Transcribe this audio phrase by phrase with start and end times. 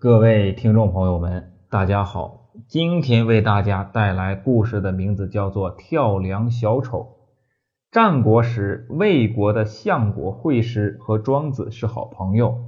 [0.00, 2.52] 各位听众朋友们，大家好！
[2.68, 6.98] 今天为大家带来故事的名字叫做《跳梁小丑》。
[7.90, 12.58] 战国时，魏国的相国惠施和庄子是好朋友。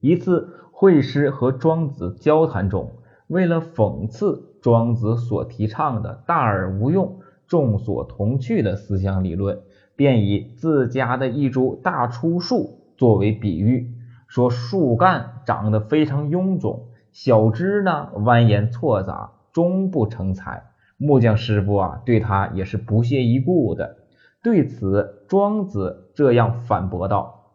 [0.00, 2.92] 一次，惠施和庄子交谈中，
[3.26, 9.60] 为了讽刺庄子所提倡的大而无用、众所同去的思想理论，
[9.96, 13.97] 便以自家的一株大椿树作为比喻。
[14.28, 20.64] 说树干长得非常臃肿，小枝呢蜿蜒错杂，终不成材。
[20.98, 23.96] 木匠师傅啊，对他也是不屑一顾的。
[24.42, 27.52] 对此，庄子这样反驳道：“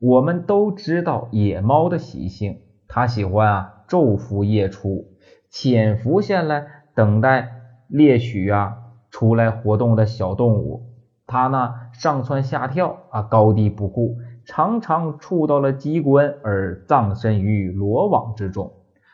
[0.00, 5.08] 我们都知道野猫的习性，它喜欢啊昼伏夜出，
[5.50, 7.50] 潜伏下来等待
[7.86, 8.78] 猎取啊
[9.10, 10.94] 出来活动的小动物。
[11.26, 18.72] 它呢上蹿下跳啊，高低不顾。”常常触到了机关而葬身于罗网之中。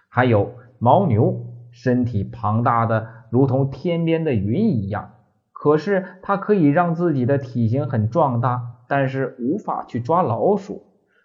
[0.08, 5.12] 还有牦牛，身体庞大的如同天边的云一样，
[5.52, 10.82] 可是它可以让自己的体型很壮大，但是无法去抓老鼠。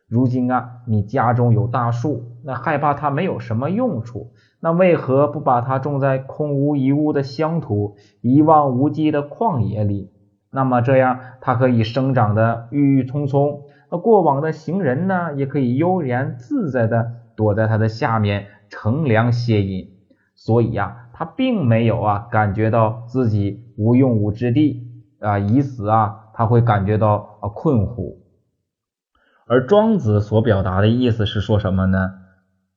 [0.08, 10.12] 如今啊，你家中有大树，那害怕它没有什么用处，那为何不把它种在空无一物的乡土、一望无际的旷野里？
[10.52, 13.64] 那么这样，它可以生长的郁郁葱葱。
[13.90, 19.90] 那过往的行人呢，也可以悠然自在的躲在它的下面乘凉歇饮，
[20.36, 24.84] 所以呀，他并没有啊感觉到自己无用武之地
[25.20, 28.18] 啊，以此啊他会感觉到啊困惑。
[29.48, 32.10] 而庄子所表达的意思是说什么呢？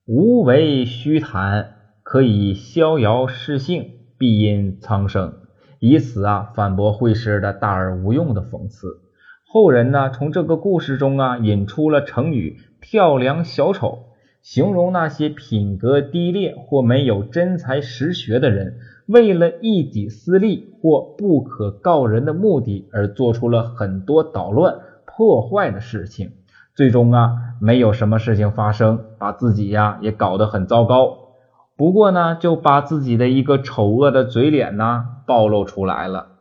[0.06, 5.32] 无为虚谈，可以逍遥适性，必因苍生，
[5.80, 9.00] 以此啊反驳惠施的大而无用的讽刺。
[9.50, 14.00] 后人呢，从这个故事中啊，引出了成语“跳梁小丑”，
[14.44, 26.32] 形容那些品格低劣或没有真才实学的人，为了一己私利或不可告人的目的而做出了很多捣乱破坏的事情，
[26.74, 31.30] 最终啊，没有什么事情发生，把自己呀也搞得很糟糕。
[31.74, 36.32] 不过呢，就把自己的一个丑恶的嘴脸呢暴露出来了。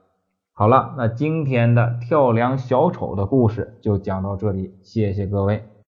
[0.59, 5.63] 好了，那今天的跳梁小丑的故事就讲到这里，谢谢各位。